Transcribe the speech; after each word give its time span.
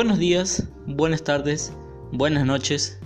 Buenos 0.00 0.18
días, 0.18 0.66
buenas 0.86 1.22
tardes, 1.24 1.74
buenas 2.10 2.46
noches. 2.46 2.98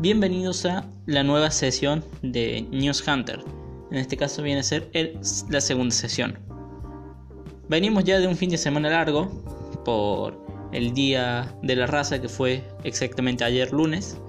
Bienvenidos 0.00 0.66
a 0.66 0.86
la 1.06 1.22
nueva 1.22 1.50
sesión 1.50 2.04
de 2.20 2.66
News 2.70 3.02
Hunter. 3.08 3.42
En 3.90 3.96
este 3.96 4.18
caso 4.18 4.42
viene 4.42 4.60
a 4.60 4.62
ser 4.62 4.90
la 5.48 5.62
segunda 5.62 5.94
sesión. 5.94 6.38
Venimos 7.70 8.04
ya 8.04 8.18
de 8.18 8.28
un 8.28 8.36
fin 8.36 8.50
de 8.50 8.58
semana 8.58 8.90
largo 8.90 9.30
por 9.86 10.38
el 10.72 10.92
día 10.92 11.50
de 11.62 11.76
la 11.76 11.86
raza 11.86 12.20
que 12.20 12.28
fue 12.28 12.62
exactamente 12.84 13.42
ayer 13.42 13.72
lunes. 13.72 14.20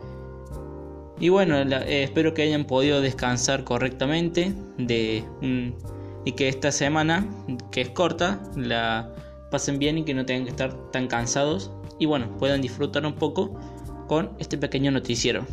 Y 1.20 1.28
bueno, 1.28 1.58
eh, 1.58 2.04
espero 2.04 2.34
que 2.34 2.44
hayan 2.44 2.64
podido 2.64 3.02
descansar 3.02 3.66
correctamente 3.66 4.54
y 4.78 6.32
que 6.32 6.48
esta 6.48 6.72
semana, 6.72 7.28
que 7.72 7.82
es 7.82 7.90
corta, 7.90 8.42
la 8.56 9.14
pasen 9.52 9.80
bien 9.80 9.98
y 9.98 10.06
que 10.06 10.14
no 10.14 10.26
tengan 10.26 10.46
que 10.46 10.52
estar 10.52 10.92
tan 10.92 11.08
cansados 11.08 11.72
y 12.00 12.06
bueno, 12.06 12.36
puedan 12.38 12.62
disfrutar 12.62 13.06
un 13.06 13.14
poco 13.14 13.60
con 14.08 14.32
este 14.40 14.58
pequeño 14.58 14.92
noticiero. 14.92 15.46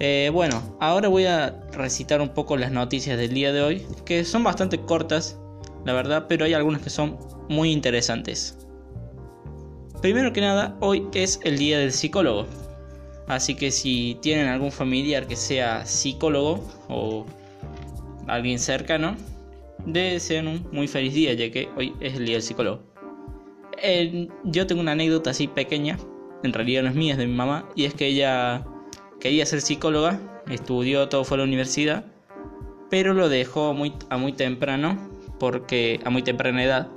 Eh, 0.00 0.30
bueno, 0.32 0.76
ahora 0.80 1.08
voy 1.08 1.26
a 1.26 1.60
recitar 1.72 2.20
un 2.20 2.30
poco 2.30 2.56
las 2.56 2.72
noticias 2.72 3.16
del 3.16 3.34
día 3.34 3.52
de 3.52 3.62
hoy, 3.62 3.86
que 4.04 4.24
son 4.24 4.42
bastante 4.42 4.80
cortas, 4.80 5.38
la 5.84 5.92
verdad, 5.92 6.26
pero 6.28 6.44
hay 6.44 6.54
algunas 6.54 6.82
que 6.82 6.90
son 6.90 7.18
muy 7.48 7.70
interesantes. 7.70 8.58
Primero 10.00 10.32
que 10.32 10.40
nada, 10.40 10.76
hoy 10.80 11.06
es 11.14 11.38
el 11.44 11.58
día 11.58 11.78
del 11.78 11.92
psicólogo. 11.92 12.46
Así 13.28 13.54
que 13.54 13.70
si 13.70 14.18
tienen 14.20 14.48
algún 14.48 14.72
familiar 14.72 15.28
que 15.28 15.36
sea 15.36 15.86
psicólogo 15.86 16.68
o 16.88 17.24
alguien 18.26 18.58
cercano, 18.58 19.16
deseen 19.86 20.48
un 20.48 20.66
muy 20.72 20.88
feliz 20.88 21.14
día, 21.14 21.32
ya 21.34 21.50
que 21.50 21.68
hoy 21.76 21.94
es 22.00 22.14
el 22.14 22.26
día 22.26 22.34
del 22.34 22.42
psicólogo. 22.42 22.91
Yo 24.44 24.66
tengo 24.66 24.80
una 24.80 24.92
anécdota 24.92 25.30
así 25.30 25.48
pequeña, 25.48 25.98
en 26.42 26.52
realidad 26.52 26.82
no 26.82 26.88
es 26.88 26.94
mía, 26.94 27.12
es 27.12 27.18
de 27.18 27.26
mi 27.26 27.34
mamá, 27.34 27.68
y 27.74 27.84
es 27.84 27.94
que 27.94 28.06
ella 28.06 28.64
quería 29.20 29.46
ser 29.46 29.60
psicóloga, 29.60 30.20
estudió, 30.48 31.08
todo 31.08 31.24
fue 31.24 31.36
a 31.36 31.38
la 31.38 31.44
universidad, 31.44 32.04
pero 32.90 33.14
lo 33.14 33.28
dejó 33.28 33.74
muy, 33.74 33.94
a 34.10 34.16
muy 34.16 34.32
temprano, 34.32 34.98
porque 35.38 36.00
a 36.04 36.10
muy 36.10 36.22
temprana 36.22 36.62
edad, 36.62 36.88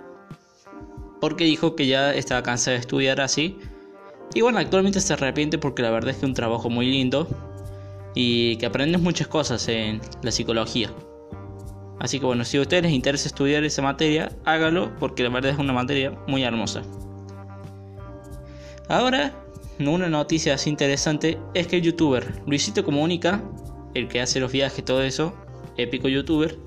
porque 1.20 1.46
dijo 1.46 1.76
que 1.76 1.88
ya 1.88 2.14
estaba 2.14 2.44
cansada 2.44 2.76
de 2.76 2.82
estudiar 2.82 3.22
así. 3.22 3.58
Y 4.34 4.42
bueno, 4.42 4.60
actualmente 4.60 5.00
se 5.00 5.14
arrepiente 5.14 5.58
porque 5.58 5.82
la 5.82 5.90
verdad 5.90 6.12
es 6.12 6.18
que 6.18 6.26
es 6.26 6.30
un 6.30 6.34
trabajo 6.34 6.70
muy 6.70 6.86
lindo 6.88 7.28
y 8.14 8.58
que 8.58 8.66
aprendes 8.66 9.02
muchas 9.02 9.28
cosas 9.28 9.68
en 9.68 10.02
la 10.22 10.32
psicología. 10.32 10.92
Así 12.00 12.20
que 12.20 12.26
bueno, 12.26 12.44
si 12.44 12.58
a 12.58 12.62
ustedes 12.62 12.84
les 12.84 12.92
interesa 12.92 13.28
estudiar 13.28 13.64
esa 13.64 13.82
materia, 13.82 14.32
hágalo 14.44 14.96
porque 15.00 15.24
la 15.24 15.30
verdad 15.30 15.52
es 15.52 15.58
una 15.58 15.74
materia 15.74 16.12
muy 16.28 16.44
hermosa. 16.44 16.84
Ahora, 18.90 19.34
una 19.80 20.10
noticia 20.10 20.54
así 20.54 20.70
interesante 20.70 21.40
es 21.54 21.68
que 21.68 21.78
el 21.78 21.82
youtuber 21.82 22.42
Luisito 22.46 22.84
Comunica, 22.84 23.44
el 23.94 24.08
que 24.08 24.22
hace 24.22 24.40
los 24.40 24.52
viajes, 24.52 24.84
todo 24.84 25.02
eso, 25.02 25.34
épico 25.78 26.08
youtuber, 26.08 26.58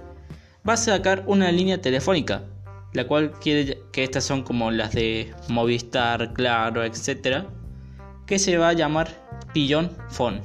va 0.68 0.74
a 0.74 0.76
sacar 0.76 1.24
una 1.26 1.52
línea 1.52 1.80
telefónica, 1.80 2.44
la 2.92 3.06
cual 3.06 3.32
quiere 3.32 3.78
que 3.92 4.04
estas 4.04 4.24
son 4.24 4.42
como 4.42 4.70
las 4.70 4.92
de 4.92 5.32
Movistar, 5.48 6.32
Claro, 6.32 6.84
etc., 6.84 7.44
que 8.26 8.38
se 8.38 8.58
va 8.58 8.70
a 8.70 8.72
llamar 8.72 9.08
Pillon 9.52 9.90
Phone. 10.10 10.40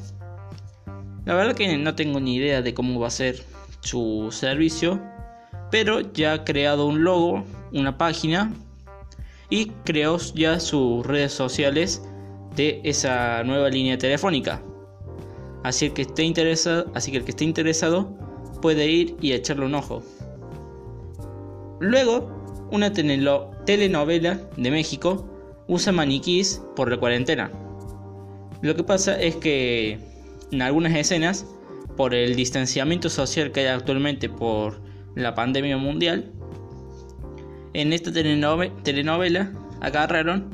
La 1.25 1.33
verdad 1.35 1.55
que 1.55 1.77
no 1.77 1.95
tengo 1.95 2.19
ni 2.19 2.35
idea 2.35 2.61
de 2.61 2.73
cómo 2.73 2.99
va 2.99 3.07
a 3.07 3.11
ser 3.11 3.43
su 3.83 4.29
servicio, 4.31 5.01
pero 5.69 5.99
ya 6.13 6.33
ha 6.33 6.43
creado 6.43 6.87
un 6.87 7.03
logo, 7.03 7.43
una 7.73 7.97
página 7.97 8.51
y 9.49 9.67
creó 9.83 10.17
ya 10.33 10.59
sus 10.59 11.05
redes 11.05 11.33
sociales 11.33 12.01
de 12.55 12.81
esa 12.83 13.43
nueva 13.43 13.69
línea 13.69 13.97
telefónica. 13.97 14.61
Así, 15.63 15.89
que 15.91 16.03
esté 16.03 16.23
interesado, 16.23 16.91
así 16.93 17.11
que 17.11 17.17
el 17.17 17.23
que 17.23 17.31
esté 17.31 17.43
interesado 17.43 18.09
puede 18.61 18.87
ir 18.89 19.15
y 19.21 19.33
echarle 19.33 19.65
un 19.65 19.75
ojo. 19.75 20.01
Luego, 21.79 22.67
una 22.71 22.91
telenovela 22.93 24.39
de 24.57 24.71
México 24.71 25.29
usa 25.67 25.91
maniquís 25.91 26.61
por 26.75 26.89
la 26.89 26.97
cuarentena. 26.97 27.51
Lo 28.61 28.75
que 28.75 28.83
pasa 28.83 29.19
es 29.19 29.35
que 29.35 29.99
en 30.51 30.61
algunas 30.61 30.95
escenas 30.95 31.45
por 31.95 32.13
el 32.13 32.35
distanciamiento 32.35 33.09
social 33.09 33.51
que 33.51 33.61
hay 33.61 33.67
actualmente 33.67 34.29
por 34.29 34.81
la 35.15 35.35
pandemia 35.35 35.77
mundial, 35.77 36.31
en 37.73 37.93
esta 37.93 38.11
telenovela 38.11 39.51
agarraron 39.81 40.49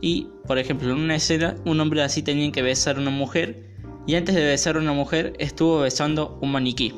y, 0.00 0.28
por 0.46 0.58
ejemplo, 0.58 0.90
en 0.90 0.98
una 0.98 1.16
escena 1.16 1.56
un 1.64 1.80
hombre 1.80 2.02
así 2.02 2.22
tenía 2.22 2.50
que 2.52 2.62
besar 2.62 2.96
a 2.96 3.00
una 3.00 3.10
mujer 3.10 3.64
y 4.06 4.16
antes 4.16 4.34
de 4.34 4.44
besar 4.44 4.76
a 4.76 4.80
una 4.80 4.92
mujer 4.92 5.34
estuvo 5.38 5.80
besando 5.80 6.38
un 6.42 6.52
maniquí. 6.52 6.94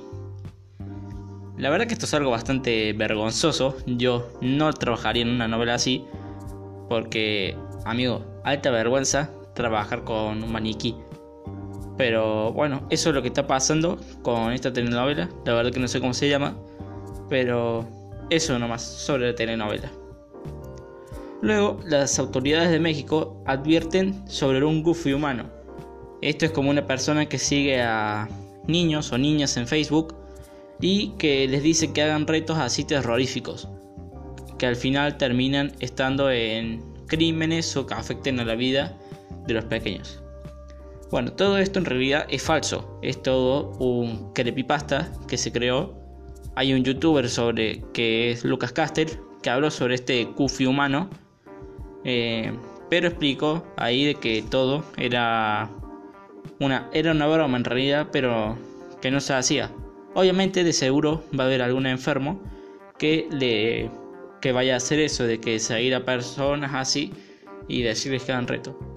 La 1.57 1.71
verdad 1.71 1.87
que 1.87 1.95
esto 1.95 2.07
es 2.07 2.15
algo 2.15 2.31
bastante 2.31 2.93
vergonzoso. 2.93 3.77
Yo 3.87 4.29
no 4.43 4.73
trabajaría 4.73 5.23
en 5.23 5.31
una 5.31 5.49
novela 5.49 5.75
así 5.75 6.05
porque, 6.89 7.57
amigo, 7.85 8.25
alta 8.45 8.71
vergüenza 8.71 9.31
trabajar 9.55 10.05
con 10.05 10.43
un 10.43 10.53
maniquí. 10.53 10.95
Pero 11.97 12.53
bueno, 12.53 12.87
eso 12.91 13.09
es 13.11 13.15
lo 13.15 13.23
que 13.23 13.29
está 13.29 13.47
pasando 13.47 13.99
con 14.23 14.53
esta 14.53 14.73
telenovela. 14.73 15.29
La 15.45 15.55
verdad 15.55 15.73
que 15.73 15.81
no 15.81 15.89
sé 15.89 16.01
cómo 16.01 16.15
se 16.15 16.29
llama. 16.29 16.57
Pero 17.29 17.87
eso 18.31 18.59
nomás 18.59 18.83
sobre 18.83 19.29
la 19.29 19.35
telenovela. 19.35 19.91
Luego, 21.43 21.81
las 21.85 22.19
autoridades 22.19 22.71
de 22.71 22.81
México 22.81 23.43
advierten 23.47 24.29
sobre 24.29 24.65
un 24.65 24.83
goofy 24.83 25.13
humano. 25.13 25.51
Esto 26.23 26.47
es 26.47 26.51
como 26.51 26.71
una 26.71 26.87
persona 26.87 27.27
que 27.27 27.39
sigue 27.39 27.83
a 27.83 28.29
niños 28.67 29.13
o 29.13 29.19
niñas 29.19 29.57
en 29.57 29.67
Facebook 29.67 30.15
y 30.81 31.11
que 31.19 31.47
les 31.47 31.63
dice 31.63 31.93
que 31.93 32.03
hagan 32.03 32.27
retos 32.27 32.59
así 32.59 32.85
terroríficos, 32.85 33.69
que 34.59 34.67
al 34.67 34.77
final 34.77 35.19
terminan 35.19 35.73
estando 35.81 36.31
en 36.31 36.83
crímenes 37.07 37.77
o 37.77 37.87
que 37.87 37.95
afecten 37.95 38.41
a 38.41 38.45
la 38.45 38.55
vida 38.55 38.97
de 39.47 39.55
los 39.55 39.65
pequeños. 39.65 40.23
Bueno, 41.11 41.33
todo 41.33 41.59
esto 41.59 41.79
en 41.79 41.85
realidad 41.85 42.27
es 42.29 42.43
falso. 42.43 42.99
Es 43.03 43.23
todo 43.23 43.73
un 43.79 44.33
creepypasta 44.33 45.13
que 45.29 45.37
se 45.37 45.53
creó. 45.53 45.95
Hay 46.57 46.73
un 46.73 46.83
youtuber 46.83 47.29
sobre 47.29 47.83
que 47.93 48.33
es 48.33 48.45
Lucas 48.45 48.73
Caster 48.73 49.09
que 49.43 49.51
habló 49.51 49.71
sobre 49.71 49.95
este 49.95 50.27
Kufi 50.29 50.67
humano. 50.67 51.09
Eh, 52.05 52.53
pero 52.89 53.09
explicó 53.09 53.65
ahí 53.77 54.05
de 54.05 54.15
que 54.15 54.43
todo 54.43 54.85
era 54.97 55.71
una, 56.61 56.89
era 56.93 57.13
una 57.13 57.27
broma 57.27 57.57
en 57.57 57.65
realidad, 57.65 58.09
pero 58.13 58.57
que 59.01 59.11
no 59.11 59.21
se 59.21 59.35
hacía. 59.35 59.71
Obviamente 60.15 60.65
de 60.65 60.73
seguro 60.73 61.23
va 61.39 61.45
a 61.45 61.47
haber 61.47 61.63
algún 61.63 61.87
enfermo 61.87 62.41
que 62.99 63.29
le 63.31 63.91
que 64.41 64.53
vaya 64.53 64.75
a 64.75 64.77
hacer 64.77 65.01
eso 65.01 65.25
de 65.25 65.41
que 65.41 65.59
seguir 65.59 65.95
a 65.95 66.05
personas 66.05 66.73
así 66.75 67.13
y 67.69 67.83
decirles 67.83 68.25
que 68.25 68.33
hagan 68.33 68.47
reto. 68.47 68.96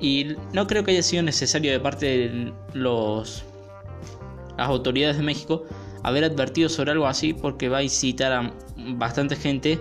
Y 0.00 0.36
no 0.52 0.66
creo 0.66 0.84
que 0.84 0.92
haya 0.92 1.02
sido 1.02 1.22
necesario 1.22 1.70
de 1.70 1.80
parte 1.80 2.06
de 2.06 2.52
los, 2.74 3.44
las 4.56 4.68
autoridades 4.68 5.16
de 5.16 5.22
México 5.22 5.64
haber 6.02 6.24
advertido 6.24 6.68
sobre 6.68 6.92
algo 6.92 7.06
así 7.06 7.34
porque 7.34 7.68
va 7.68 7.78
a 7.78 7.82
incitar 7.82 8.32
a 8.32 8.52
bastante 8.76 9.36
gente 9.36 9.78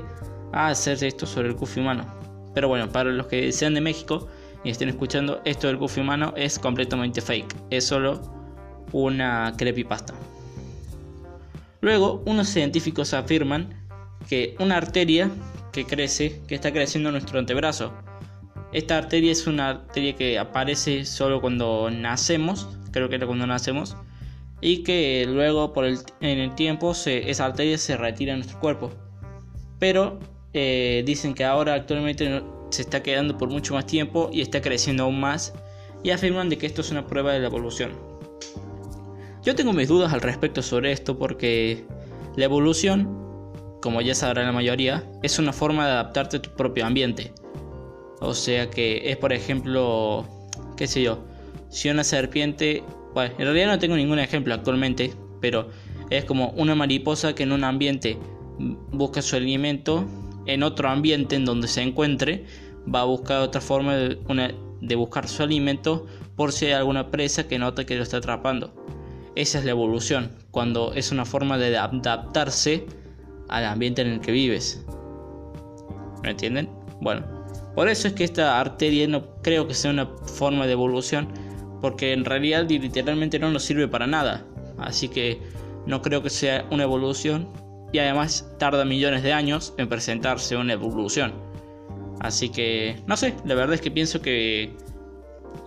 a 0.51 0.67
hacer 0.67 1.03
esto 1.03 1.25
sobre 1.25 1.49
el 1.49 1.55
cufi 1.55 1.79
humano. 1.79 2.05
Pero 2.53 2.67
bueno, 2.67 2.89
para 2.89 3.11
los 3.11 3.27
que 3.27 3.51
sean 3.51 3.73
de 3.73 3.81
México 3.81 4.27
y 4.63 4.69
estén 4.69 4.89
escuchando, 4.89 5.41
esto 5.45 5.67
del 5.67 5.77
cufi 5.77 6.01
humano 6.01 6.33
es 6.35 6.59
completamente 6.59 7.21
fake. 7.21 7.55
Es 7.69 7.85
solo 7.85 8.21
una 8.91 9.53
creepypasta. 9.57 10.13
Luego, 11.81 12.21
unos 12.25 12.49
científicos 12.49 13.13
afirman 13.13 13.69
que 14.27 14.55
una 14.59 14.77
arteria 14.77 15.29
que 15.71 15.85
crece, 15.85 16.41
que 16.47 16.55
está 16.55 16.73
creciendo 16.73 17.09
en 17.09 17.13
nuestro 17.13 17.39
antebrazo, 17.39 17.93
esta 18.71 18.97
arteria 18.97 19.31
es 19.31 19.47
una 19.47 19.69
arteria 19.69 20.15
que 20.15 20.37
aparece 20.37 21.05
solo 21.05 21.41
cuando 21.41 21.89
nacemos, 21.91 22.67
creo 22.91 23.09
que 23.09 23.15
era 23.15 23.25
cuando 23.25 23.47
nacemos, 23.47 23.95
y 24.61 24.83
que 24.83 25.25
luego 25.27 25.73
en 26.21 26.39
el 26.39 26.55
tiempo 26.55 26.91
esa 26.91 27.45
arteria 27.45 27.77
se 27.77 27.97
retira 27.97 28.33
de 28.33 28.39
nuestro 28.39 28.59
cuerpo. 28.59 28.91
Pero 29.79 30.19
eh, 30.53 31.03
dicen 31.05 31.33
que 31.33 31.45
ahora 31.45 31.73
actualmente 31.73 32.43
se 32.69 32.81
está 32.81 33.01
quedando 33.01 33.37
por 33.37 33.49
mucho 33.49 33.73
más 33.73 33.85
tiempo 33.85 34.29
y 34.31 34.41
está 34.41 34.61
creciendo 34.61 35.03
aún 35.03 35.19
más 35.19 35.53
y 36.03 36.11
afirman 36.11 36.49
de 36.49 36.57
que 36.57 36.65
esto 36.65 36.81
es 36.81 36.91
una 36.91 37.07
prueba 37.07 37.33
de 37.33 37.39
la 37.39 37.47
evolución. 37.47 37.91
Yo 39.43 39.55
tengo 39.55 39.73
mis 39.73 39.87
dudas 39.87 40.13
al 40.13 40.21
respecto 40.21 40.61
sobre 40.61 40.91
esto 40.91 41.17
porque 41.17 41.85
la 42.35 42.45
evolución, 42.45 43.05
como 43.81 44.01
ya 44.01 44.13
sabrá 44.13 44.43
la 44.43 44.51
mayoría, 44.51 45.03
es 45.23 45.39
una 45.39 45.53
forma 45.53 45.85
de 45.85 45.93
adaptarte 45.93 46.37
a 46.37 46.41
tu 46.41 46.51
propio 46.51 46.85
ambiente. 46.85 47.33
O 48.19 48.33
sea 48.33 48.69
que 48.69 49.11
es, 49.11 49.17
por 49.17 49.33
ejemplo, 49.33 50.25
qué 50.75 50.87
sé 50.87 51.01
yo, 51.01 51.23
si 51.69 51.89
una 51.89 52.03
serpiente, 52.03 52.83
bueno, 53.13 53.33
en 53.37 53.45
realidad 53.45 53.67
no 53.67 53.79
tengo 53.79 53.95
ningún 53.95 54.19
ejemplo 54.19 54.53
actualmente, 54.53 55.13
pero 55.39 55.69
es 56.09 56.25
como 56.25 56.49
una 56.51 56.75
mariposa 56.75 57.33
que 57.33 57.43
en 57.43 57.51
un 57.51 57.63
ambiente 57.63 58.17
busca 58.91 59.21
su 59.21 59.35
alimento, 59.35 60.05
en 60.45 60.63
otro 60.63 60.89
ambiente 60.89 61.35
en 61.35 61.45
donde 61.45 61.67
se 61.67 61.81
encuentre, 61.81 62.45
va 62.93 63.01
a 63.01 63.05
buscar 63.05 63.41
otra 63.41 63.61
forma 63.61 63.95
de, 63.95 64.17
de 64.81 64.95
buscar 64.95 65.27
su 65.27 65.43
alimento 65.43 66.07
por 66.35 66.51
si 66.51 66.65
hay 66.65 66.71
alguna 66.73 67.11
presa 67.11 67.47
que 67.47 67.59
nota 67.59 67.85
que 67.85 67.95
lo 67.95 68.03
está 68.03 68.17
atrapando. 68.17 68.73
Esa 69.35 69.59
es 69.59 69.65
la 69.65 69.71
evolución, 69.71 70.31
cuando 70.51 70.93
es 70.93 71.11
una 71.11 71.23
forma 71.23 71.57
de 71.57 71.77
adaptarse 71.77 72.85
al 73.47 73.65
ambiente 73.65 74.01
en 74.01 74.09
el 74.09 74.19
que 74.19 74.31
vives. 74.31 74.85
¿Me 76.23 76.31
entienden? 76.31 76.69
Bueno, 76.99 77.38
por 77.79 77.87
eso 77.87 78.09
es 78.09 78.13
que 78.13 78.25
esta 78.25 78.59
arteria 78.59 79.07
no 79.07 79.41
creo 79.41 79.65
que 79.65 79.73
sea 79.73 79.91
una 79.91 80.05
forma 80.05 80.67
de 80.67 80.73
evolución, 80.73 81.29
porque 81.79 82.11
en 82.11 82.25
realidad 82.25 82.67
literalmente 82.67 83.39
no 83.39 83.51
nos 83.51 83.63
sirve 83.63 83.87
para 83.87 84.05
nada. 84.05 84.45
Así 84.77 85.07
que 85.07 85.39
no 85.85 86.01
creo 86.01 86.21
que 86.21 86.29
sea 86.29 86.67
una 86.71 86.83
evolución 86.83 87.47
y 87.93 87.99
además 87.99 88.53
tarda 88.59 88.83
millones 88.83 89.23
de 89.23 89.31
años 89.31 89.73
en 89.77 89.87
presentarse 89.87 90.57
una 90.57 90.73
evolución. 90.73 91.31
Así 92.19 92.49
que, 92.49 93.01
no 93.07 93.15
sé, 93.15 93.33
la 93.45 93.55
verdad 93.55 93.75
es 93.75 93.79
que 93.79 93.91
pienso 93.91 94.21
que 94.21 94.75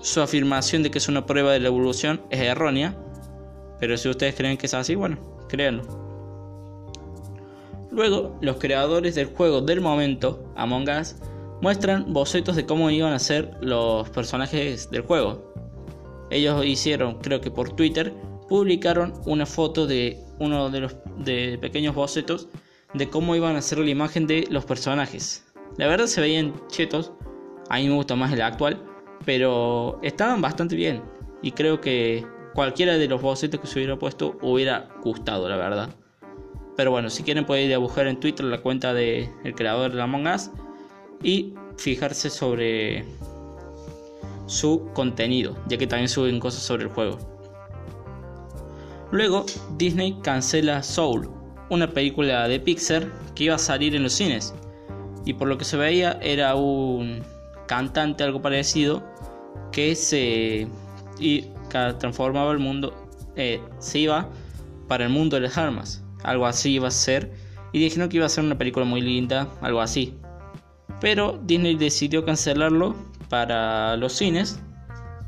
su 0.03 0.21
afirmación 0.21 0.83
de 0.83 0.91
que 0.91 0.99
es 0.99 1.09
una 1.09 1.25
prueba 1.25 1.53
de 1.53 1.61
la 1.61 1.69
evolución 1.69 2.21
es 2.29 2.41
errónea, 2.41 2.95
pero 3.81 3.97
si 3.97 4.11
ustedes 4.11 4.35
creen 4.35 4.59
que 4.59 4.67
es 4.67 4.75
así, 4.75 4.97
bueno, 4.97 5.17
créanlo. 5.49 5.83
Luego, 7.91 8.37
los 8.43 8.57
creadores 8.57 9.15
del 9.15 9.29
juego 9.29 9.63
del 9.63 9.81
momento, 9.81 10.53
Among 10.57 10.91
Us, 10.91 11.17
muestran 11.63 12.13
bocetos 12.13 12.57
de 12.57 12.67
cómo 12.67 12.91
iban 12.91 13.13
a 13.13 13.19
ser 13.21 13.57
los 13.61 14.11
personajes 14.11 14.91
del 14.91 15.03
juego. 15.03 15.55
Ellos 16.31 16.67
hicieron, 16.67 17.21
creo 17.21 17.41
que 17.41 17.53
por 17.53 17.75
Twitter, 17.75 18.13
publicaron 18.49 19.15
una 19.27 19.47
foto 19.47 19.87
de 19.87 20.19
uno 20.41 20.71
de 20.71 20.81
los 20.81 20.97
de 21.19 21.59
pequeños 21.61 21.95
bocetos 21.95 22.49
de 22.95 23.09
cómo 23.09 23.37
iban 23.37 23.55
a 23.55 23.63
ser 23.63 23.79
la 23.79 23.89
imagen 23.89 24.27
de 24.27 24.47
los 24.51 24.65
personajes. 24.65 25.47
La 25.79 25.87
verdad 25.87 26.07
se 26.07 26.21
veían 26.21 26.53
chetos, 26.67 27.13
a 27.71 27.79
mí 27.79 27.89
me 27.89 27.95
gusta 27.95 28.17
más 28.17 28.33
el 28.33 28.43
actual, 28.43 28.83
pero 29.25 30.01
estaban 30.03 30.43
bastante 30.43 30.75
bien 30.75 31.01
y 31.43 31.53
creo 31.53 31.81
que 31.81 32.27
cualquiera 32.55 32.99
de 32.99 33.07
los 33.07 33.23
bocetos 33.23 33.61
que 33.61 33.69
se 33.69 33.79
hubiera 33.79 33.97
puesto 33.97 34.37
hubiera 34.43 34.89
gustado, 35.05 35.49
la 35.49 35.57
verdad. 35.57 35.91
Pero 36.77 36.91
bueno, 36.91 37.09
si 37.09 37.23
quieren 37.23 37.47
pueden 37.47 37.71
ir 37.71 37.77
a 37.77 38.09
en 38.09 38.19
Twitter 38.19 38.47
la 38.47 38.61
cuenta 38.61 38.93
del 38.93 39.55
creador 39.55 39.93
de 39.93 40.03
Among 40.03 40.27
Us 40.27 40.51
y 41.23 41.55
fijarse 41.77 42.31
sobre 42.31 43.05
su 44.47 44.89
contenido, 44.95 45.57
ya 45.69 45.79
que 45.79 45.87
también 45.87 46.09
suben 46.09 46.41
cosas 46.41 46.63
sobre 46.63 46.85
el 46.85 46.89
juego. 46.91 47.19
Luego, 49.11 49.47
Disney 49.77 50.19
cancela 50.23 50.83
Soul, 50.83 51.29
una 51.71 51.91
película 51.91 52.49
de 52.49 52.61
Pixar 52.61 53.11
que 53.35 53.45
iba 53.45 53.55
a 53.55 53.59
salir 53.59 53.95
en 53.95 54.03
los 54.03 54.13
cines. 54.13 54.55
Y 55.25 55.35
por 55.35 55.49
lo 55.49 55.59
que 55.59 55.65
se 55.65 55.77
veía 55.77 56.19
era 56.23 56.55
un 56.55 57.23
cantante, 57.67 58.25
algo 58.25 58.43
parecido, 58.43 59.03
que 59.71 59.95
se 59.95 60.67
y 61.19 61.47
transformaba 61.99 62.53
el 62.53 62.59
mundo, 62.59 62.95
eh, 63.37 63.61
se 63.79 64.01
iba 64.01 64.29
para 64.89 65.05
el 65.05 65.11
mundo 65.11 65.37
de 65.37 65.43
las 65.43 65.57
armas 65.57 66.03
algo 66.23 66.47
así 66.47 66.73
iba 66.73 66.89
a 66.89 66.91
ser. 66.91 67.33
Y 67.73 67.79
dijeron 67.79 68.09
que 68.09 68.19
iba 68.19 68.27
a 68.27 68.29
ser 68.29 68.45
una 68.45 68.59
película 68.59 68.85
muy 68.85 69.01
linda, 69.01 69.49
algo 69.61 69.81
así. 69.81 70.15
Pero 71.03 71.41
Disney 71.43 71.75
decidió 71.75 72.25
cancelarlo 72.25 72.95
para 73.29 73.97
los 73.97 74.13
cines. 74.13 74.61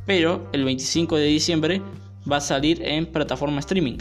Pero 0.06 0.48
el 0.52 0.64
25 0.64 1.16
de 1.16 1.24
diciembre 1.24 1.82
va 2.30 2.36
a 2.36 2.40
salir 2.40 2.80
en 2.82 3.06
plataforma 3.06 3.58
streaming. 3.58 3.98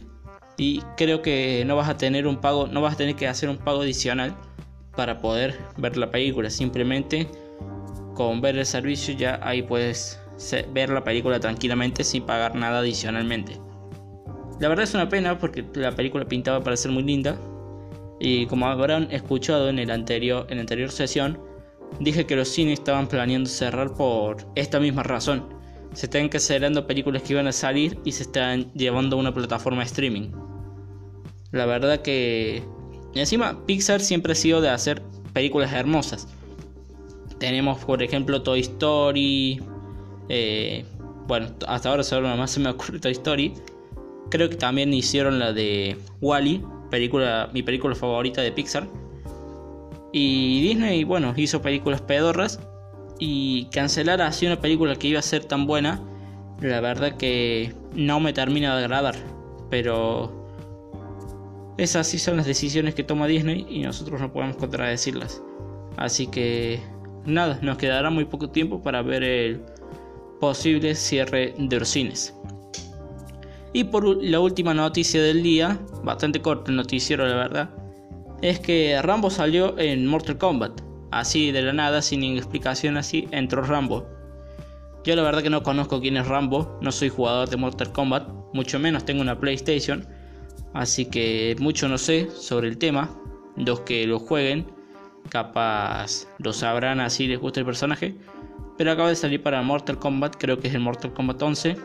Y 0.56 0.82
creo 0.98 1.24
que 1.24 1.64
no 1.66 1.76
vas 1.76 1.90
a 1.90 1.98
tener 1.98 2.28
un 2.28 2.38
pago, 2.38 2.68
no 2.68 2.82
vas 2.82 2.94
a 2.94 2.98
tener 2.98 3.16
que 3.16 3.28
hacer 3.28 3.50
un 3.50 3.58
pago 3.58 3.82
adicional 3.82 4.36
para 4.96 5.20
poder 5.20 5.58
ver 5.78 5.98
la 5.98 6.12
película. 6.12 6.52
Simplemente 6.52 7.28
con 8.14 8.40
ver 8.40 8.56
el 8.56 8.68
servicio 8.68 9.16
ya 9.16 9.40
ahí 9.42 9.64
puedes 9.64 10.20
ver 10.74 10.90
la 10.90 11.04
película 11.04 11.40
tranquilamente 11.40 12.04
sin 12.04 12.24
pagar 12.24 12.54
nada 12.54 12.80
adicionalmente. 12.80 13.60
La 14.60 14.68
verdad 14.68 14.84
es 14.84 14.94
una 14.94 15.10
pena 15.10 15.40
porque 15.40 15.66
la 15.74 15.94
película 15.94 16.26
pintaba 16.26 16.64
para 16.64 16.78
ser 16.78 16.92
muy 16.92 17.02
linda. 17.02 17.36
Y 18.20 18.46
como 18.46 18.68
habrán 18.68 19.12
escuchado 19.12 19.70
en, 19.70 19.80
el 19.80 19.90
anterior, 19.90 20.46
en 20.50 20.58
la 20.58 20.62
anterior 20.62 20.92
sesión, 20.92 21.40
dije 22.00 22.26
que 22.26 22.36
los 22.36 22.48
cines 22.48 22.80
estaban 22.80 23.08
planeando 23.08 23.50
cerrar 23.50 23.94
por 23.94 24.38
esta 24.56 24.80
misma 24.80 25.04
razón. 25.04 25.46
Se 25.94 26.08
están 26.08 26.30
cancelando 26.30 26.88
películas 26.88 27.22
que 27.22 27.34
iban 27.34 27.48
a 27.48 27.52
salir 27.52 28.00
y 28.04 28.12
se 28.12 28.24
están 28.24 28.72
llevando 28.74 29.16
a 29.16 29.20
una 29.20 29.34
plataforma 29.34 29.82
de 29.82 29.86
streaming. 29.86 30.32
La 31.52 31.66
verdad 31.66 32.02
que... 32.02 32.64
Encima, 33.14 33.64
Pixar 33.68 34.02
siempre 34.02 34.32
ha 34.32 34.36
sido 34.36 34.60
de 34.60 34.70
hacer 34.70 35.04
películas 35.34 35.72
hermosas. 35.72 36.28
Tenemos, 37.38 37.84
por 37.86 38.02
ejemplo, 38.02 38.42
Toy 38.42 38.62
Story. 38.62 39.62
Eh, 40.30 40.84
bueno, 41.28 41.50
hasta 41.68 41.90
ahora 41.90 42.04
solo 42.04 42.24
nada 42.24 42.38
más 42.38 42.52
se 42.52 42.60
me 42.60 42.70
ocurre 42.70 43.00
Toy 43.00 43.12
Story. 43.12 43.54
Creo 44.32 44.50
que 44.50 44.56
también 44.56 44.92
hicieron 44.94 45.38
la 45.38 45.54
de 45.54 45.96
Wally, 46.22 46.64
película, 46.90 47.52
mi 47.54 47.62
película 47.62 47.94
favorita 47.94 48.42
de 48.42 48.52
Pixar. 48.52 48.88
Y 50.14 50.62
Disney, 50.62 51.04
bueno, 51.04 51.34
hizo 51.36 51.62
películas 51.62 52.02
pedorras. 52.02 52.60
Y 53.20 53.66
cancelar 53.66 54.22
así 54.22 54.46
una 54.46 54.62
película 54.62 54.96
que 54.96 55.08
iba 55.08 55.20
a 55.20 55.24
ser 55.24 55.46
tan 55.46 55.66
buena, 55.66 56.02
la 56.62 56.82
verdad 56.82 57.18
que 57.18 57.74
no 57.96 58.20
me 58.20 58.32
termina 58.32 58.76
de 58.78 58.84
agradar. 58.84 59.16
Pero 59.70 60.44
esas 61.78 62.08
sí 62.08 62.20
son 62.20 62.38
las 62.38 62.46
decisiones 62.46 62.96
que 62.96 63.04
toma 63.04 63.28
Disney 63.28 63.66
y 63.70 63.82
nosotros 63.82 64.22
no 64.22 64.32
podemos 64.32 64.58
contradecirlas. 64.58 65.42
Así 65.98 66.28
que 66.28 66.80
nada, 67.26 67.60
nos 67.62 67.78
quedará 67.78 68.10
muy 68.10 68.26
poco 68.26 68.50
tiempo 68.50 68.82
para 68.82 69.02
ver 69.02 69.24
el 69.24 69.62
posible 70.40 70.94
cierre 70.96 71.54
de 71.58 71.80
los 71.80 71.90
cines. 71.90 72.36
Y 73.72 73.86
por 73.86 74.06
la 74.24 74.40
última 74.40 74.74
noticia 74.74 75.22
del 75.24 75.42
día, 75.42 75.80
bastante 76.04 76.42
corto 76.42 76.70
el 76.70 76.78
noticiero 76.78 77.26
la 77.26 77.36
verdad, 77.36 77.70
es 78.44 78.60
que 78.60 79.02
Rambo 79.02 79.30
salió 79.30 79.80
en 79.80 80.06
Mortal 80.06 80.38
Kombat. 80.38 80.82
Así 81.12 81.54
de 81.54 81.62
la 81.62 81.72
nada, 81.72 82.02
sin 82.02 82.24
explicación 82.24 82.98
así, 82.98 83.26
entró 83.32 83.64
Rambo. 83.64 84.06
Yo 85.06 85.16
la 85.16 85.22
verdad 85.22 85.42
que 85.42 85.50
no 85.50 85.64
conozco 85.64 86.02
quién 86.02 86.18
es 86.18 86.28
Rambo, 86.28 86.78
no 86.82 86.92
soy 86.92 87.08
jugador 87.08 87.50
de 87.50 87.56
Mortal 87.56 87.94
Kombat, 87.94 88.28
mucho 88.52 88.80
menos 88.80 89.06
tengo 89.06 89.22
una 89.22 89.40
PlayStation, 89.40 90.06
así 90.74 91.06
que 91.06 91.56
mucho 91.60 91.88
no 91.88 91.98
sé 91.98 92.30
sobre 92.32 92.68
el 92.68 92.78
tema. 92.78 93.18
Los 93.56 93.80
que 93.82 94.06
lo 94.06 94.20
jueguen, 94.20 94.68
capaz 95.30 96.28
lo 96.40 96.52
sabrán 96.52 97.00
así 97.00 97.28
les 97.28 97.40
gusta 97.40 97.62
el 97.62 97.66
personaje. 97.66 98.14
Pero 98.78 98.92
acaba 98.92 99.08
de 99.08 99.16
salir 99.16 99.42
para 99.42 99.62
Mortal 99.62 100.00
Kombat, 100.00 100.36
creo 100.38 100.60
que 100.60 100.68
es 100.68 100.74
el 100.74 100.82
Mortal 100.82 101.14
Kombat 101.14 101.42
11 101.42 101.78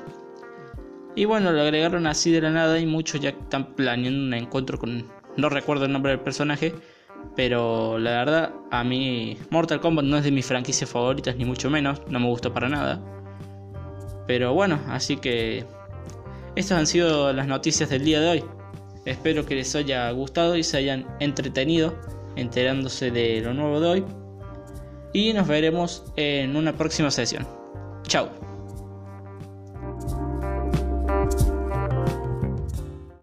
y 1.19 1.25
bueno, 1.25 1.50
lo 1.50 1.62
agregaron 1.62 2.07
así 2.07 2.31
de 2.31 2.41
la 2.41 2.50
nada 2.50 2.79
y 2.79 2.87
muchos 2.87 3.21
ya 3.21 3.31
están 3.31 3.75
planeando 3.75 4.21
un 4.21 4.35
encuentro 4.35 4.79
con... 4.79 5.05
No 5.38 5.49
recuerdo 5.49 5.85
el 5.85 5.92
nombre 5.92 6.11
del 6.11 6.21
personaje, 6.21 6.75
pero 7.37 7.97
la 7.99 8.11
verdad 8.11 8.52
a 8.73 8.83
mí 8.83 9.38
Mortal 9.50 9.80
Kombat 9.80 10.04
no 10.04 10.18
es 10.18 10.25
de 10.25 10.33
mis 10.33 10.45
franquicias 10.45 10.90
favoritas 10.90 11.37
ni 11.37 11.45
mucho 11.45 11.71
menos, 11.71 12.02
no 12.09 12.18
me 12.18 12.26
gustó 12.26 12.52
para 12.52 12.68
nada. 12.68 13.00
Pero 14.26 14.52
bueno, 14.52 14.80
así 14.88 15.16
que 15.16 15.64
estas 16.57 16.78
han 16.78 16.87
sido 16.88 17.33
las 17.33 17.47
noticias 17.47 17.88
del 17.88 18.04
día 18.04 18.21
de 18.21 18.28
hoy. 18.28 18.45
Espero 19.04 19.47
que 19.47 19.54
les 19.54 19.75
haya 19.76 20.11
gustado 20.11 20.57
y 20.57 20.64
se 20.64 20.76
hayan 20.78 21.07
entretenido 21.21 21.95
enterándose 22.35 23.12
de 23.12 23.40
lo 23.40 23.54
nuevo 23.54 23.78
de 23.78 23.88
hoy. 23.88 24.04
Y 25.12 25.33
nos 25.35 25.47
veremos 25.47 26.04
en 26.16 26.57
una 26.57 26.73
próxima 26.73 27.12
sesión. 27.12 27.47
Chao. 28.02 28.48